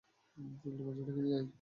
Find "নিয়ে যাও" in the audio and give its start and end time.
1.21-1.47